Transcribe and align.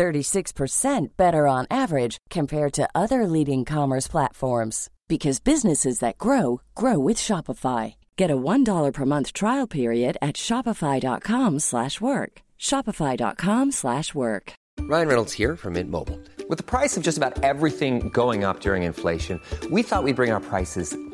36% 0.00 1.08
better 1.18 1.46
on 1.46 1.66
average 1.70 2.16
compared 2.30 2.72
to 2.72 2.88
other 2.94 3.26
leading 3.26 3.66
commerce 3.66 4.08
platforms 4.08 4.88
because 5.08 5.40
businesses 5.40 5.98
that 5.98 6.16
grow 6.16 6.62
grow 6.74 6.98
with 6.98 7.18
Shopify. 7.18 7.94
Get 8.16 8.30
a 8.30 8.36
$1 8.36 8.92
per 8.94 9.04
month 9.04 9.34
trial 9.34 9.66
period 9.66 10.16
at 10.22 10.36
shopify.com/work. 10.36 12.32
shopify.com/work. 12.58 14.52
Ryan 14.92 15.08
Reynolds 15.08 15.34
here 15.40 15.56
from 15.56 15.72
Mint 15.74 15.90
Mobile. 15.90 16.18
With 16.48 16.58
the 16.58 16.70
price 16.74 16.96
of 16.96 17.02
just 17.02 17.18
about 17.18 17.44
everything 17.44 18.08
going 18.08 18.44
up 18.44 18.60
during 18.60 18.82
inflation, 18.84 19.36
we 19.70 19.82
thought 19.82 20.04
we'd 20.04 20.16
bring 20.16 20.32
our 20.32 20.44
prices 20.52 20.96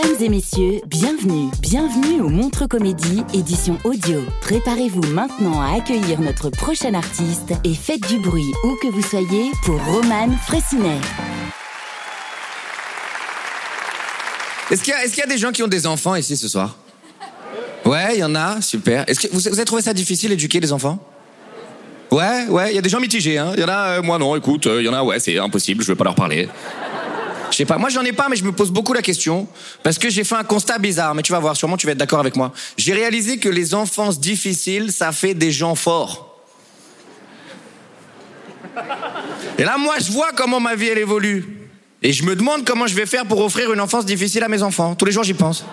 Mesdames 0.00 0.22
et 0.22 0.28
messieurs, 0.28 0.80
bienvenue, 0.86 1.48
bienvenue 1.60 2.20
au 2.20 2.28
Montre 2.28 2.66
Comédie, 2.66 3.24
édition 3.34 3.78
audio. 3.84 4.20
Préparez-vous 4.42 5.02
maintenant 5.12 5.60
à 5.60 5.76
accueillir 5.76 6.20
notre 6.20 6.50
prochain 6.50 6.94
artiste 6.94 7.52
et 7.64 7.74
faites 7.74 8.06
du 8.06 8.18
bruit 8.18 8.52
où 8.64 8.76
que 8.80 8.86
vous 8.88 9.02
soyez 9.02 9.50
pour 9.64 9.82
Roman 9.86 10.28
Fressinet. 10.46 11.00
Est-ce 14.70 14.82
qu'il 14.84 14.94
y, 15.18 15.22
a- 15.22 15.26
des 15.26 15.38
gens 15.38 15.50
qui 15.50 15.62
ont 15.62 15.68
des 15.68 15.86
enfants 15.86 16.14
ici 16.14 16.36
ce 16.36 16.46
soir? 16.46 16.76
Ouais, 17.84 18.14
il 18.14 18.18
y 18.20 18.24
en 18.24 18.34
a, 18.36 18.60
super. 18.60 19.04
Est-ce 19.08 19.20
que 19.20 19.28
vous, 19.32 19.40
vous 19.40 19.48
avez 19.48 19.64
trouvé 19.64 19.82
ça 19.82 19.94
difficile 19.94 20.30
d'éduquer 20.30 20.60
les 20.60 20.72
enfants? 20.72 20.98
Ouais, 22.12 22.46
ouais, 22.48 22.72
il 22.72 22.76
y 22.76 22.78
a 22.78 22.82
des 22.82 22.88
gens 22.88 23.00
mitigés. 23.00 23.36
Hein. 23.36 23.52
Il 23.56 23.60
y 23.60 23.64
en 23.64 23.68
a, 23.68 23.98
euh, 23.98 24.02
moi 24.02 24.18
non, 24.18 24.36
écoute, 24.36 24.66
euh, 24.66 24.80
il 24.80 24.86
y 24.86 24.88
en 24.88 24.94
a, 24.94 25.02
ouais, 25.02 25.18
c'est 25.18 25.38
impossible, 25.38 25.82
je 25.82 25.88
veux 25.88 25.96
pas 25.96 26.04
leur 26.04 26.14
parler. 26.14 26.48
Je 27.50 27.56
sais 27.56 27.64
pas, 27.64 27.78
moi 27.78 27.88
j'en 27.88 28.02
ai 28.02 28.12
pas, 28.12 28.28
mais 28.28 28.36
je 28.36 28.44
me 28.44 28.52
pose 28.52 28.70
beaucoup 28.70 28.92
la 28.92 29.02
question 29.02 29.48
parce 29.82 29.98
que 29.98 30.10
j'ai 30.10 30.24
fait 30.24 30.34
un 30.34 30.44
constat 30.44 30.78
bizarre. 30.78 31.14
Mais 31.14 31.22
tu 31.22 31.32
vas 31.32 31.38
voir, 31.38 31.56
sûrement 31.56 31.76
tu 31.76 31.86
vas 31.86 31.92
être 31.92 31.98
d'accord 31.98 32.20
avec 32.20 32.36
moi. 32.36 32.52
J'ai 32.76 32.92
réalisé 32.92 33.38
que 33.38 33.48
les 33.48 33.74
enfances 33.74 34.20
difficiles, 34.20 34.92
ça 34.92 35.12
fait 35.12 35.34
des 35.34 35.52
gens 35.52 35.74
forts. 35.74 36.28
Et 39.58 39.64
là, 39.64 39.76
moi, 39.76 39.96
je 39.98 40.12
vois 40.12 40.30
comment 40.36 40.60
ma 40.60 40.74
vie 40.76 40.86
elle 40.86 40.98
évolue. 40.98 41.44
Et 42.02 42.12
je 42.12 42.22
me 42.22 42.36
demande 42.36 42.64
comment 42.64 42.86
je 42.86 42.94
vais 42.94 43.06
faire 43.06 43.26
pour 43.26 43.40
offrir 43.40 43.72
une 43.72 43.80
enfance 43.80 44.06
difficile 44.06 44.44
à 44.44 44.48
mes 44.48 44.62
enfants. 44.62 44.94
Tous 44.94 45.04
les 45.04 45.12
jours, 45.12 45.24
j'y 45.24 45.34
pense. 45.34 45.64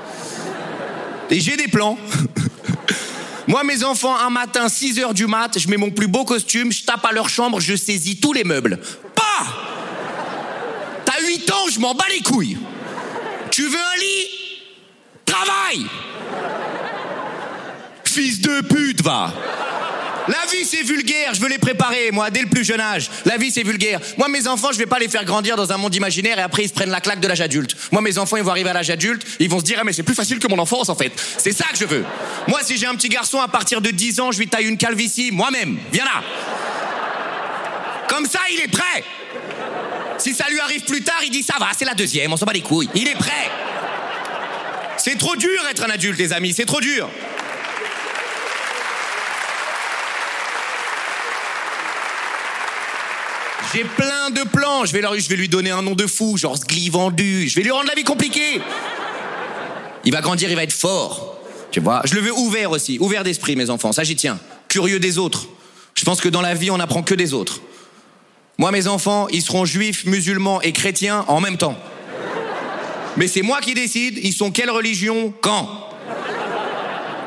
Et 1.29 1.39
j'ai 1.39 1.55
des 1.55 1.67
plans. 1.67 1.97
Moi, 3.47 3.63
mes 3.63 3.83
enfants, 3.83 4.15
un 4.17 4.31
matin, 4.31 4.67
6 4.67 4.99
heures 4.99 5.13
du 5.13 5.27
mat, 5.27 5.59
je 5.59 5.67
mets 5.67 5.77
mon 5.77 5.91
plus 5.91 6.07
beau 6.07 6.25
costume, 6.25 6.71
je 6.71 6.83
tape 6.83 7.05
à 7.05 7.11
leur 7.11 7.29
chambre, 7.29 7.59
je 7.59 7.75
saisis 7.75 8.19
tous 8.19 8.33
les 8.33 8.43
meubles. 8.43 8.79
Pas 11.35 11.43
T'as 11.45 11.51
8 11.51 11.51
ans, 11.51 11.69
je 11.71 11.79
m'en 11.79 11.93
bats 11.93 12.05
les 12.13 12.21
couilles. 12.21 12.57
Tu 13.51 13.63
veux 13.63 13.77
un 13.77 13.99
lit? 13.99 14.27
Travaille 15.25 15.85
Fils 18.03 18.41
de 18.41 18.61
pute, 18.61 19.01
va 19.01 19.33
la 20.27 20.43
vie 20.51 20.65
c'est 20.65 20.81
vulgaire, 20.81 21.35
je 21.35 21.39
veux 21.39 21.49
les 21.49 21.59
préparer, 21.59 22.09
moi, 22.11 22.31
dès 22.31 22.41
le 22.41 22.47
plus 22.47 22.63
jeune 22.63 22.81
âge. 22.81 23.11
La 23.25 23.37
vie 23.37 23.51
c'est 23.51 23.61
vulgaire. 23.61 23.99
Moi, 24.17 24.27
mes 24.27 24.47
enfants, 24.47 24.69
je 24.71 24.79
vais 24.79 24.87
pas 24.87 24.97
les 24.97 25.07
faire 25.07 25.23
grandir 25.23 25.55
dans 25.55 25.71
un 25.71 25.77
monde 25.77 25.93
imaginaire 25.93 26.39
et 26.39 26.41
après 26.41 26.63
ils 26.63 26.67
se 26.67 26.73
prennent 26.73 26.89
la 26.89 26.99
claque 26.99 27.19
de 27.19 27.27
l'âge 27.27 27.41
adulte. 27.41 27.75
Moi, 27.91 28.01
mes 28.01 28.17
enfants, 28.17 28.35
ils 28.35 28.41
vont 28.41 28.49
arriver 28.49 28.71
à 28.71 28.73
l'âge 28.73 28.89
adulte, 28.89 29.23
ils 29.39 29.47
vont 29.47 29.59
se 29.59 29.65
dire, 29.65 29.77
ah, 29.79 29.83
mais 29.83 29.93
c'est 29.93 30.01
plus 30.01 30.15
facile 30.15 30.39
que 30.39 30.47
mon 30.47 30.57
enfance 30.57 30.89
en 30.89 30.95
fait. 30.95 31.11
C'est 31.37 31.51
ça 31.51 31.65
que 31.71 31.77
je 31.77 31.85
veux. 31.85 32.03
Moi, 32.47 32.61
si 32.63 32.75
j'ai 32.75 32.87
un 32.87 32.95
petit 32.95 33.09
garçon 33.09 33.39
à 33.39 33.47
partir 33.47 33.81
de 33.81 33.91
10 33.91 34.19
ans, 34.19 34.31
je 34.31 34.39
lui 34.39 34.47
taille 34.47 34.65
une 34.65 34.77
calvitie, 34.77 35.29
moi-même. 35.31 35.77
Viens 35.91 36.05
là. 36.05 36.23
Comme 38.09 38.25
ça, 38.25 38.39
il 38.51 38.61
est 38.61 38.71
prêt. 38.71 39.03
Si 40.17 40.33
ça 40.33 40.45
lui 40.49 40.59
arrive 40.59 40.83
plus 40.85 41.01
tard, 41.03 41.19
il 41.23 41.29
dit, 41.29 41.43
ça 41.43 41.55
va, 41.59 41.67
c'est 41.77 41.85
la 41.85 41.93
deuxième, 41.93 42.31
on 42.33 42.37
s'en 42.37 42.45
bat 42.45 42.53
les 42.53 42.61
couilles. 42.61 42.89
Il 42.95 43.07
est 43.07 43.15
prêt. 43.15 43.49
C'est 44.97 45.17
trop 45.17 45.35
dur 45.35 45.49
être 45.69 45.83
un 45.83 45.89
adulte, 45.89 46.17
les 46.17 46.33
amis, 46.33 46.53
c'est 46.53 46.65
trop 46.65 46.79
dur. 46.81 47.09
J'ai 53.73 53.83
plein 53.83 54.29
de 54.29 54.43
plans. 54.47 54.85
Je 54.85 54.93
vais, 54.93 55.01
leur- 55.01 55.17
je 55.17 55.27
vais 55.29 55.35
lui 55.35 55.49
donner 55.49 55.71
un 55.71 55.81
nom 55.81 55.95
de 55.95 56.07
fou, 56.07 56.37
genre 56.37 56.57
Sgli 56.57 56.89
vendu. 56.89 57.49
Je 57.49 57.55
vais 57.55 57.63
lui 57.63 57.71
rendre 57.71 57.87
la 57.87 57.95
vie 57.95 58.03
compliquée. 58.03 58.61
Il 60.05 60.11
va 60.11 60.21
grandir, 60.21 60.49
il 60.49 60.55
va 60.55 60.63
être 60.63 60.73
fort. 60.73 61.37
Tu 61.71 61.79
vois 61.79 62.01
Je 62.05 62.13
le 62.15 62.21
veux 62.21 62.31
ouvert 62.31 62.71
aussi, 62.71 62.97
ouvert 62.99 63.23
d'esprit, 63.23 63.55
mes 63.55 63.69
enfants. 63.69 63.91
Ça, 63.91 64.03
j'y 64.03 64.15
tiens. 64.15 64.39
Curieux 64.69 64.99
des 64.99 65.17
autres. 65.17 65.47
Je 65.95 66.05
pense 66.05 66.21
que 66.21 66.29
dans 66.29 66.41
la 66.41 66.53
vie, 66.53 66.69
on 66.71 66.77
n'apprend 66.77 67.03
que 67.03 67.15
des 67.15 67.33
autres. 67.33 67.59
Moi, 68.57 68.71
mes 68.71 68.87
enfants, 68.87 69.27
ils 69.29 69.41
seront 69.41 69.65
juifs, 69.65 70.05
musulmans 70.05 70.61
et 70.61 70.71
chrétiens 70.71 71.25
en 71.27 71.41
même 71.41 71.57
temps. 71.57 71.77
Mais 73.17 73.27
c'est 73.27 73.41
moi 73.41 73.61
qui 73.61 73.73
décide, 73.73 74.19
ils 74.21 74.33
sont 74.33 74.51
quelle 74.51 74.69
religion, 74.69 75.33
quand? 75.41 75.69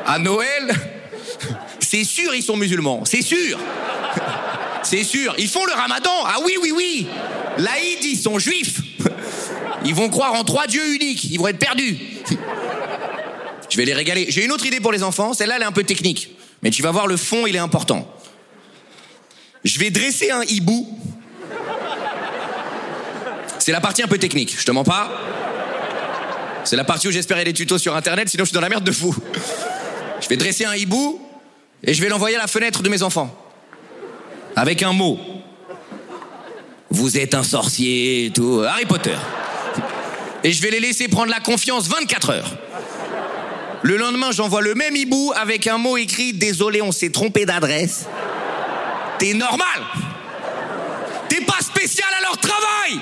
À 0.05 0.19
Noël? 0.19 0.73
C'est 1.79 2.03
sûr, 2.03 2.35
ils 2.35 2.43
sont 2.43 2.57
musulmans, 2.57 3.03
c'est 3.05 3.21
sûr 3.21 3.57
c'est 4.89 5.03
sûr. 5.03 5.35
Ils 5.37 5.47
font 5.47 5.65
le 5.65 5.73
ramadan. 5.73 6.11
Ah 6.25 6.37
oui, 6.43 6.53
oui, 6.61 6.71
oui. 6.75 7.07
L'Aïd, 7.57 8.03
ils 8.03 8.17
sont 8.17 8.39
juifs. 8.39 8.81
Ils 9.85 9.93
vont 9.93 10.09
croire 10.09 10.33
en 10.33 10.43
trois 10.43 10.67
dieux 10.67 10.95
uniques. 10.95 11.25
Ils 11.25 11.37
vont 11.37 11.47
être 11.47 11.59
perdus. 11.59 11.97
Je 13.69 13.77
vais 13.77 13.85
les 13.85 13.93
régaler. 13.93 14.25
J'ai 14.29 14.43
une 14.43 14.51
autre 14.51 14.65
idée 14.65 14.79
pour 14.79 14.91
les 14.91 15.03
enfants. 15.03 15.33
Celle-là, 15.33 15.55
elle 15.57 15.61
est 15.61 15.65
un 15.65 15.71
peu 15.71 15.83
technique. 15.83 16.35
Mais 16.63 16.71
tu 16.71 16.81
vas 16.81 16.91
voir, 16.91 17.07
le 17.07 17.17
fond, 17.17 17.45
il 17.45 17.55
est 17.55 17.59
important. 17.59 18.11
Je 19.63 19.79
vais 19.79 19.91
dresser 19.91 20.31
un 20.31 20.43
hibou. 20.43 20.87
C'est 23.69 23.73
la 23.73 23.81
partie 23.81 24.01
un 24.01 24.07
peu 24.07 24.17
technique. 24.17 24.55
Je 24.59 24.65
te 24.65 24.71
mens 24.71 24.83
pas. 24.83 25.11
C'est 26.63 26.75
la 26.75 26.83
partie 26.83 27.07
où 27.07 27.11
j'espérais 27.11 27.43
des 27.43 27.53
tutos 27.53 27.77
sur 27.77 27.95
Internet, 27.95 28.27
sinon 28.27 28.43
je 28.43 28.49
suis 28.49 28.55
dans 28.55 28.61
la 28.61 28.67
merde 28.67 28.83
de 28.83 28.91
fou. 28.91 29.15
Je 30.19 30.27
vais 30.27 30.37
dresser 30.37 30.65
un 30.65 30.73
hibou 30.73 31.21
et 31.83 31.93
je 31.93 32.01
vais 32.01 32.09
l'envoyer 32.09 32.35
à 32.35 32.39
la 32.39 32.47
fenêtre 32.47 32.81
de 32.81 32.89
mes 32.89 33.03
enfants 33.03 33.31
avec 34.55 34.81
un 34.81 34.91
mot. 34.91 35.19
Vous 36.89 37.19
êtes 37.19 37.35
un 37.35 37.43
sorcier 37.43 38.25
et 38.25 38.31
tout. 38.31 38.63
Harry 38.67 38.87
Potter. 38.87 39.17
Et 40.43 40.51
je 40.51 40.63
vais 40.63 40.71
les 40.71 40.79
laisser 40.79 41.07
prendre 41.07 41.29
la 41.29 41.39
confiance 41.39 41.87
24 41.89 42.29
heures. 42.31 42.51
Le 43.83 43.97
lendemain, 43.97 44.31
j'envoie 44.31 44.61
le 44.61 44.73
même 44.73 44.95
hibou 44.95 45.31
avec 45.39 45.67
un 45.67 45.77
mot 45.77 45.95
écrit 45.95 46.33
Désolé, 46.33 46.81
on 46.81 46.91
s'est 46.91 47.11
trompé 47.11 47.45
d'adresse. 47.45 48.07
T'es 49.19 49.35
normal. 49.35 49.83
T'es 51.29 51.41
pas 51.41 51.59
spécial 51.61 52.09
à 52.17 52.23
leur 52.23 52.37
travail. 52.39 52.99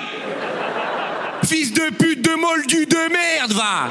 Fils 1.48 1.72
de 1.72 1.90
pute 1.98 2.22
de 2.22 2.36
moldu 2.36 2.86
de 2.86 3.10
merde, 3.10 3.54
va. 3.54 3.90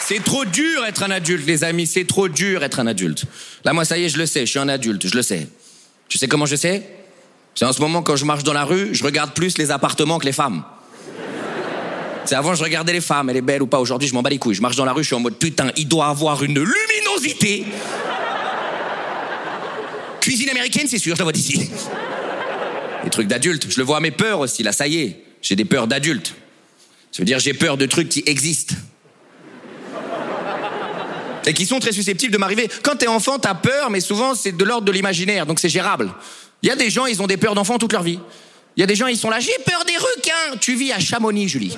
C'est 0.00 0.24
trop 0.24 0.46
dur 0.46 0.86
être 0.86 1.02
un 1.02 1.10
adulte, 1.10 1.46
les 1.46 1.64
amis. 1.64 1.86
C'est 1.86 2.06
trop 2.06 2.28
dur 2.28 2.64
être 2.64 2.80
un 2.80 2.86
adulte. 2.86 3.24
Là, 3.64 3.74
moi, 3.74 3.84
ça 3.84 3.98
y 3.98 4.04
est, 4.04 4.08
je 4.08 4.16
le 4.16 4.24
sais. 4.24 4.46
Je 4.46 4.50
suis 4.50 4.58
un 4.58 4.70
adulte, 4.70 5.06
je 5.06 5.14
le 5.14 5.22
sais. 5.22 5.48
Tu 6.08 6.16
sais 6.16 6.26
comment 6.26 6.46
je 6.46 6.56
sais? 6.56 6.82
C'est 7.54 7.66
en 7.66 7.74
ce 7.74 7.82
moment, 7.82 8.02
quand 8.02 8.16
je 8.16 8.24
marche 8.24 8.42
dans 8.42 8.54
la 8.54 8.64
rue, 8.64 8.94
je 8.94 9.04
regarde 9.04 9.34
plus 9.34 9.58
les 9.58 9.70
appartements 9.70 10.18
que 10.18 10.24
les 10.24 10.32
femmes. 10.32 10.64
C'est 12.24 12.36
avant, 12.36 12.54
je 12.54 12.64
regardais 12.64 12.94
les 12.94 13.02
femmes, 13.02 13.28
elle 13.28 13.36
est 13.36 13.42
belle 13.42 13.62
ou 13.62 13.66
pas. 13.66 13.80
Aujourd'hui, 13.80 14.08
je 14.08 14.14
m'en 14.14 14.22
bats 14.22 14.30
les 14.30 14.38
couilles. 14.38 14.54
Je 14.54 14.62
marche 14.62 14.76
dans 14.76 14.86
la 14.86 14.94
rue, 14.94 15.02
je 15.02 15.08
suis 15.08 15.16
en 15.16 15.20
mode 15.20 15.38
putain, 15.38 15.70
il 15.76 15.88
doit 15.88 16.06
avoir 16.06 16.42
une 16.42 16.54
luminosité. 16.54 17.66
Cuisine 20.24 20.48
américaine, 20.48 20.86
c'est 20.88 20.96
sûr, 20.96 21.14
je 21.14 21.18
la 21.18 21.24
vois 21.24 21.32
d'ici. 21.32 21.68
Les 23.04 23.10
trucs 23.10 23.28
d'adulte. 23.28 23.66
Je 23.68 23.76
le 23.76 23.84
vois 23.84 23.98
à 23.98 24.00
mes 24.00 24.10
peurs 24.10 24.40
aussi, 24.40 24.62
là, 24.62 24.72
ça 24.72 24.88
y 24.88 25.02
est. 25.02 25.22
J'ai 25.42 25.54
des 25.54 25.66
peurs 25.66 25.86
d'adulte. 25.86 26.34
Ça 27.12 27.18
veut 27.18 27.26
dire, 27.26 27.38
j'ai 27.38 27.52
peur 27.52 27.76
de 27.76 27.84
trucs 27.84 28.08
qui 28.08 28.22
existent. 28.24 28.74
et 31.44 31.52
qui 31.52 31.66
sont 31.66 31.78
très 31.78 31.92
susceptibles 31.92 32.32
de 32.32 32.38
m'arriver. 32.38 32.70
Quand 32.82 32.96
t'es 32.96 33.06
enfant, 33.06 33.38
t'as 33.38 33.52
peur, 33.52 33.90
mais 33.90 34.00
souvent 34.00 34.34
c'est 34.34 34.52
de 34.52 34.64
l'ordre 34.64 34.86
de 34.86 34.92
l'imaginaire, 34.92 35.44
donc 35.44 35.60
c'est 35.60 35.68
gérable. 35.68 36.10
Il 36.62 36.70
y 36.70 36.72
a 36.72 36.76
des 36.76 36.88
gens, 36.88 37.04
ils 37.04 37.20
ont 37.20 37.26
des 37.26 37.36
peurs 37.36 37.54
d'enfant 37.54 37.76
toute 37.76 37.92
leur 37.92 38.02
vie. 38.02 38.18
Il 38.78 38.80
y 38.80 38.82
a 38.82 38.86
des 38.86 38.94
gens, 38.94 39.08
ils 39.08 39.18
sont 39.18 39.28
là, 39.28 39.40
j'ai 39.40 39.52
peur 39.66 39.84
des 39.84 39.98
requins. 39.98 40.56
Tu 40.58 40.74
vis 40.74 40.90
à 40.92 41.00
Chamonix, 41.00 41.50
Julie. 41.50 41.76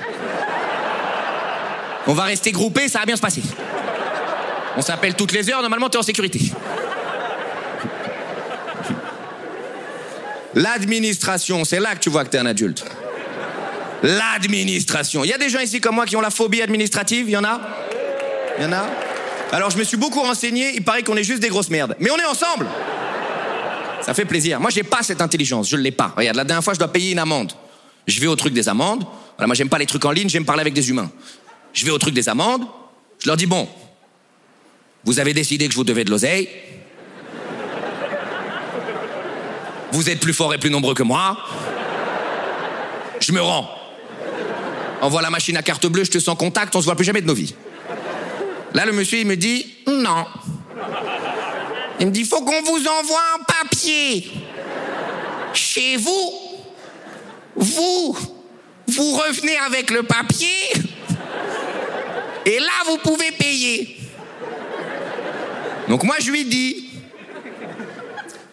On 2.07 2.15
va 2.15 2.23
rester 2.23 2.53
groupés, 2.53 2.87
ça 2.87 3.01
va 3.01 3.07
bien 3.07 3.17
se 3.17 3.21
passer. 3.21 3.43
On 4.77 4.83
s'appelle 4.83 5.17
toutes 5.17 5.33
les 5.33 5.51
heures, 5.51 5.63
normalement 5.63 5.89
t'es 5.89 5.99
en 5.99 6.03
sécurité. 6.03 6.39
L'administration, 10.57 11.67
c'est 11.67 11.79
là 11.79 11.95
que 11.95 12.01
tu 12.01 12.09
vois 12.09 12.25
que 12.25 12.31
t'es 12.31 12.39
un 12.39 12.47
adulte. 12.47 12.83
L'administration. 14.03 15.23
Il 15.23 15.29
y 15.29 15.35
a 15.35 15.39
des 15.39 15.51
gens 15.51 15.61
ici 15.61 15.83
comme 15.83 15.97
moi 15.97 16.07
qui 16.07 16.17
ont 16.17 16.21
la 16.23 16.31
phobie 16.31 16.63
administrative, 16.63 17.29
il 17.29 17.33
y 17.33 17.37
en 17.37 17.45
a? 17.45 17.61
Il 18.57 18.65
y 18.65 18.67
en 18.67 18.73
a? 18.73 18.87
Alors 19.53 19.69
je 19.71 19.77
me 19.77 19.85
suis 19.85 19.99
beaucoup 19.99 20.23
renseigné, 20.23 20.73
il 20.75 20.83
paraît 20.83 21.03
qu'on 21.03 21.17
est 21.17 21.25
juste 21.25 21.41
des 21.41 21.51
grosses 21.51 21.69
merdes. 21.69 21.95
Mais 22.01 22.11
on 22.11 22.17
est 22.17 22.25
ensemble 22.25 22.67
Ça 24.01 24.15
fait 24.15 24.25
plaisir. 24.25 24.59
Moi 24.59 24.71
j'ai 24.71 24.83
pas 24.83 25.03
cette 25.03 25.21
intelligence, 25.21 25.69
je 25.69 25.77
l'ai 25.77 25.91
pas. 25.91 26.15
Regarde, 26.17 26.37
la 26.37 26.45
dernière 26.45 26.65
fois 26.65 26.73
je 26.73 26.79
dois 26.79 26.91
payer 26.91 27.13
une 27.13 27.19
amende. 27.19 27.53
Je 28.07 28.19
vais 28.19 28.27
au 28.27 28.37
truc 28.37 28.55
des 28.55 28.67
amendes. 28.67 29.05
Voilà, 29.37 29.49
moi 29.49 29.55
j'aime 29.55 29.69
pas 29.69 29.79
les 29.79 29.85
trucs 29.85 30.07
en 30.07 30.11
ligne, 30.11 30.31
j'aime 30.31 30.47
parler 30.47 30.63
avec 30.63 30.73
des 30.73 30.89
humains. 30.89 31.11
Je 31.75 31.85
vais 31.85 31.93
au 31.93 31.99
truc 31.99 32.15
des 32.15 32.31
amendes, 32.31 32.63
je 33.19 33.27
leur 33.27 33.37
dis 33.37 33.45
bon, 33.45 33.69
vous 35.05 35.21
avez 35.21 35.35
décidé 35.35 35.67
que 35.67 35.73
je 35.73 35.77
vous 35.77 35.85
devais 35.85 36.05
de 36.05 36.11
l'oseille. 36.11 36.49
Vous 39.93 40.11
êtes 40.11 40.21
plus 40.21 40.35
fort 40.35 40.53
et 40.55 40.59
plus 40.59 40.71
nombreux 40.71 40.95
que 40.95 41.03
moi. 41.03 41.39
Je 43.21 43.33
me 43.33 43.41
rends. 43.41 43.71
Envoie 45.01 45.23
la 45.23 45.31
machine 45.31 45.57
à 45.57 45.63
carte 45.63 45.87
bleue, 45.87 46.05
je 46.05 46.11
te 46.11 46.19
sens 46.19 46.37
contact, 46.37 46.75
on 46.75 46.81
se 46.81 46.87
voit 46.87 46.97
plus 46.97 47.05
jamais 47.05 47.21
de 47.21 47.27
nos 47.27 47.35
vies. 47.35 47.55
Là, 48.75 48.85
le 48.85 48.93
monsieur, 48.93 49.19
il 49.19 49.27
me 49.27 49.37
dit 49.37 49.75
non. 49.87 50.27
Il 52.01 52.07
me 52.07 52.13
dit 52.13 52.25
faut 52.25 52.43
qu'on 52.43 52.63
vous 52.63 52.87
envoie 52.87 53.23
un 53.39 53.45
papier. 53.45 54.31
Chez 55.55 55.97
vous, 55.97 56.33
vous, 57.55 58.19
vous 58.89 59.13
revenez 59.13 59.57
avec 59.59 59.91
le 59.91 60.03
papier. 60.03 60.49
Et 62.45 62.59
là, 62.59 62.73
vous 62.87 62.99
pouvez 62.99 63.33
payer. 63.33 63.97
Donc 65.89 66.03
moi, 66.05 66.17
je 66.21 66.31
lui 66.31 66.45
dis, 66.45 66.91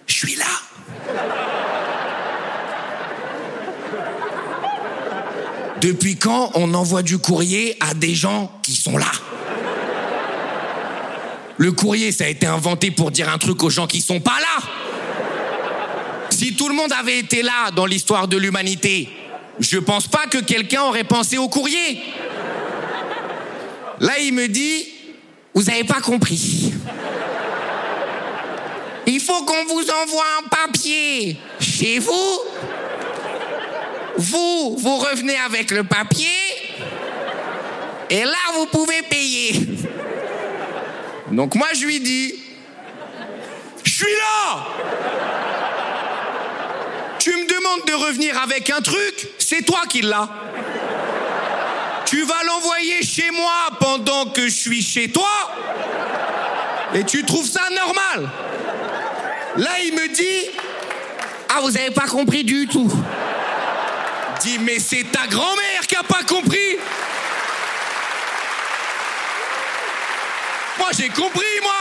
je 0.07 0.13
suis 0.13 0.35
là. 0.35 0.45
Depuis 5.83 6.15
quand 6.15 6.51
on 6.53 6.73
envoie 6.75 7.03
du 7.03 7.17
courrier 7.17 7.75
à 7.81 7.93
des 7.93 8.15
gens 8.15 8.49
qui 8.63 8.73
sont 8.73 8.97
là? 8.97 9.11
Le 11.57 11.73
courrier, 11.73 12.13
ça 12.13 12.23
a 12.23 12.27
été 12.27 12.47
inventé 12.47 12.89
pour 12.89 13.11
dire 13.11 13.27
un 13.27 13.37
truc 13.37 13.61
aux 13.63 13.69
gens 13.69 13.85
qui 13.85 13.99
sont 13.99 14.21
pas 14.21 14.39
là. 14.39 14.65
Si 16.29 16.55
tout 16.55 16.69
le 16.69 16.73
monde 16.73 16.93
avait 16.97 17.19
été 17.19 17.41
là 17.41 17.69
dans 17.75 17.85
l'histoire 17.85 18.29
de 18.29 18.37
l'humanité, 18.37 19.09
je 19.59 19.77
pense 19.77 20.07
pas 20.07 20.25
que 20.27 20.37
quelqu'un 20.37 20.83
aurait 20.83 21.03
pensé 21.03 21.37
au 21.37 21.49
courrier. 21.49 22.01
Là, 23.99 24.19
il 24.19 24.33
me 24.33 24.47
dit, 24.47 24.87
vous 25.53 25.69
avez 25.69 25.83
pas 25.83 25.99
compris. 25.99 26.71
Il 29.05 29.19
faut 29.19 29.43
qu'on 29.43 29.65
vous 29.65 29.85
envoie 30.01 30.25
un 30.39 30.47
papier 30.47 31.35
chez 31.59 31.99
vous. 31.99 32.39
Vous, 34.17 34.75
vous 34.77 34.97
revenez 34.97 35.37
avec 35.37 35.71
le 35.71 35.83
papier. 35.83 36.27
Et 38.09 38.23
là, 38.23 38.37
vous 38.55 38.65
pouvez 38.67 39.01
payer. 39.01 39.53
Donc 41.31 41.55
moi, 41.55 41.67
je 41.73 41.85
lui 41.85 41.99
dis, 41.99 42.35
je 43.83 43.91
suis 43.91 44.13
là. 44.13 44.65
Tu 47.17 47.31
me 47.31 47.47
demandes 47.47 47.87
de 47.87 47.93
revenir 47.93 48.39
avec 48.41 48.69
un 48.69 48.81
truc, 48.81 49.29
c'est 49.39 49.63
toi 49.63 49.81
qui 49.89 50.01
l'as. 50.01 50.29
Tu 52.05 52.21
vas 52.23 52.43
l'envoyer 52.45 53.01
chez 53.01 53.31
moi 53.31 53.69
pendant 53.79 54.27
que 54.27 54.43
je 54.43 54.53
suis 54.53 54.83
chez 54.83 55.09
toi. 55.09 55.31
Et 56.93 57.03
tu 57.03 57.23
trouves 57.23 57.47
ça 57.47 57.61
normal 57.71 58.29
Là, 59.57 59.69
il 59.83 59.93
me 59.93 60.13
dit 60.13 60.51
Ah, 61.49 61.61
vous 61.61 61.75
avez 61.77 61.91
pas 61.91 62.07
compris 62.07 62.43
du 62.43 62.67
tout. 62.67 62.91
Mais 64.59 64.79
c'est 64.79 65.05
ta 65.11 65.25
grand-mère 65.27 65.87
qui 65.87 65.95
a 65.95 66.03
pas 66.03 66.23
compris. 66.27 66.77
Moi, 70.77 70.89
j'ai 70.97 71.09
compris, 71.09 71.59
moi. 71.61 71.71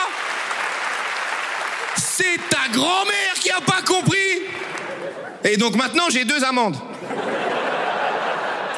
C'est 1.97 2.39
ta 2.49 2.69
grand-mère 2.73 3.35
qui 3.41 3.51
a 3.51 3.61
pas 3.61 3.83
compris. 3.85 4.19
Et 5.45 5.57
donc 5.57 5.75
maintenant, 5.75 6.05
j'ai 6.09 6.25
deux 6.25 6.45
amendes. 6.45 6.77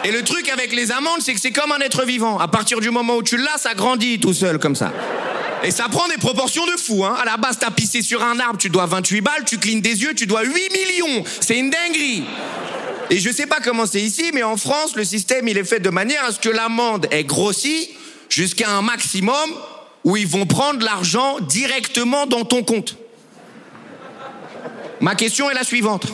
Et 0.04 0.12
le 0.12 0.22
truc 0.22 0.48
avec 0.48 0.72
les 0.72 0.90
amendes, 0.90 1.20
c'est 1.20 1.34
que 1.34 1.40
c'est 1.40 1.52
comme 1.52 1.72
un 1.72 1.80
être 1.80 2.04
vivant. 2.04 2.38
À 2.38 2.48
partir 2.48 2.80
du 2.80 2.90
moment 2.90 3.16
où 3.16 3.22
tu 3.22 3.36
l'as, 3.36 3.58
ça 3.58 3.74
grandit 3.74 4.18
tout 4.18 4.34
seul 4.34 4.58
comme 4.58 4.76
ça. 4.76 4.92
Et 5.62 5.70
ça 5.70 5.88
prend 5.90 6.08
des 6.08 6.18
proportions 6.18 6.64
de 6.66 6.76
fou. 6.78 7.04
Hein. 7.04 7.16
À 7.20 7.24
la 7.24 7.36
base, 7.36 7.58
t'as 7.58 7.70
pissé 7.70 8.02
sur 8.02 8.22
un 8.22 8.38
arbre, 8.38 8.58
tu 8.58 8.70
dois 8.70 8.86
28 8.86 9.20
balles, 9.20 9.44
tu 9.46 9.58
clignes 9.58 9.80
des 9.80 10.02
yeux, 10.02 10.14
tu 10.14 10.26
dois 10.26 10.42
8 10.42 10.52
millions. 10.72 11.24
C'est 11.40 11.58
une 11.58 11.70
dinguerie. 11.70 12.24
Et 13.10 13.18
je 13.18 13.30
sais 13.30 13.46
pas 13.46 13.60
comment 13.62 13.86
c'est 13.86 14.00
ici, 14.00 14.30
mais 14.32 14.42
en 14.42 14.56
France, 14.56 14.96
le 14.96 15.04
système, 15.04 15.46
il 15.48 15.58
est 15.58 15.64
fait 15.64 15.80
de 15.80 15.90
manière 15.90 16.24
à 16.24 16.32
ce 16.32 16.40
que 16.40 16.48
l'amende 16.48 17.06
est 17.10 17.24
grossie 17.24 17.90
jusqu'à 18.28 18.70
un 18.70 18.82
maximum 18.82 19.50
où 20.04 20.16
ils 20.16 20.26
vont 20.26 20.46
prendre 20.46 20.84
l'argent 20.84 21.38
directement 21.40 22.26
dans 22.26 22.44
ton 22.44 22.62
compte. 22.62 22.96
Ma 25.00 25.14
question 25.14 25.50
est 25.50 25.54
la 25.54 25.64
suivante. 25.64 26.06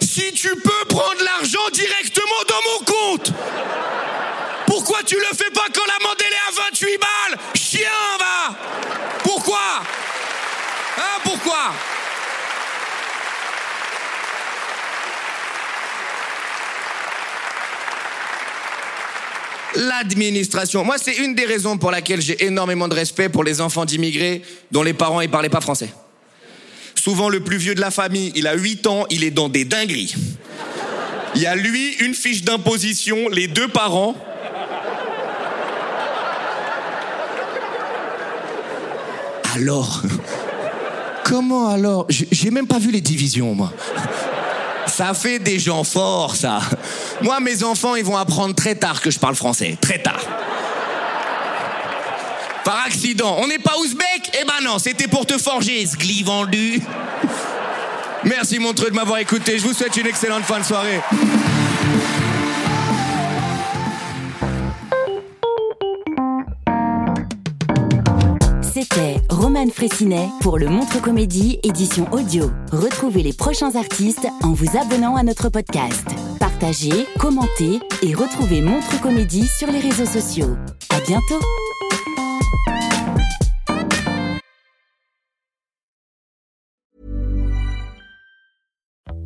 Si 0.00 0.32
tu 0.32 0.48
peux 0.48 0.84
prendre 0.88 1.17
L'administration. 19.78 20.84
Moi, 20.84 20.96
c'est 21.00 21.18
une 21.18 21.36
des 21.36 21.44
raisons 21.44 21.78
pour 21.78 21.92
laquelle 21.92 22.20
j'ai 22.20 22.44
énormément 22.44 22.88
de 22.88 22.94
respect 22.94 23.28
pour 23.28 23.44
les 23.44 23.60
enfants 23.60 23.84
d'immigrés 23.84 24.42
dont 24.72 24.82
les 24.82 24.92
parents 24.92 25.22
ne 25.22 25.26
parlaient 25.28 25.48
pas 25.48 25.60
français. 25.60 25.90
Souvent, 26.96 27.28
le 27.28 27.40
plus 27.40 27.58
vieux 27.58 27.76
de 27.76 27.80
la 27.80 27.92
famille, 27.92 28.32
il 28.34 28.48
a 28.48 28.54
8 28.54 28.86
ans, 28.88 29.06
il 29.08 29.22
est 29.22 29.30
dans 29.30 29.48
des 29.48 29.64
dingueries. 29.64 30.14
Il 31.36 31.42
y 31.42 31.46
a 31.46 31.54
lui, 31.54 31.94
une 32.00 32.14
fiche 32.14 32.42
d'imposition, 32.42 33.28
les 33.28 33.46
deux 33.46 33.68
parents. 33.68 34.16
Alors 39.54 40.02
Comment 41.24 41.68
alors? 41.68 42.06
J'ai 42.08 42.50
même 42.50 42.66
pas 42.66 42.78
vu 42.78 42.90
les 42.90 43.02
divisions, 43.02 43.54
moi. 43.54 43.72
Ça 44.88 45.14
fait 45.14 45.38
des 45.38 45.58
gens 45.58 45.84
forts, 45.84 46.34
ça. 46.36 46.60
Moi, 47.20 47.38
mes 47.40 47.62
enfants, 47.62 47.94
ils 47.94 48.04
vont 48.04 48.16
apprendre 48.16 48.54
très 48.54 48.74
tard 48.74 49.00
que 49.00 49.10
je 49.10 49.18
parle 49.18 49.34
français. 49.34 49.76
Très 49.80 49.98
tard. 49.98 50.20
Par 52.64 52.84
accident. 52.86 53.36
On 53.40 53.46
n'est 53.46 53.58
pas 53.58 53.76
ouzbek? 53.78 54.30
Eh 54.40 54.44
ben 54.44 54.64
non, 54.64 54.78
c'était 54.78 55.08
pour 55.08 55.24
te 55.24 55.38
forger, 55.38 55.86
ce 55.86 56.24
vendu. 56.24 56.82
Merci, 58.24 58.58
Montreux, 58.58 58.90
de 58.90 58.94
m'avoir 58.94 59.18
écouté. 59.18 59.58
Je 59.58 59.64
vous 59.64 59.72
souhaite 59.72 59.96
une 59.96 60.06
excellente 60.06 60.44
fin 60.44 60.58
de 60.58 60.64
soirée. 60.64 61.00
C'était 69.58 69.70
Roman 69.70 69.74
Frécinet 69.74 70.28
pour 70.40 70.58
le 70.58 70.68
Montre 70.68 71.00
Comédie 71.00 71.58
édition 71.64 72.06
audio. 72.12 72.48
Retrouvez 72.70 73.24
les 73.24 73.32
prochains 73.32 73.74
artistes 73.74 74.28
en 74.44 74.52
vous 74.52 74.76
abonnant 74.76 75.16
à 75.16 75.24
notre 75.24 75.48
podcast. 75.48 76.06
Partagez, 76.38 77.06
commentez 77.18 77.80
et 78.02 78.14
retrouvez 78.14 78.62
Montre 78.62 79.00
Comédie 79.00 79.48
sur 79.58 79.68
les 79.68 79.80
réseaux 79.80 80.06
sociaux. 80.06 80.56
À 80.90 81.00
bientôt! 81.00 81.44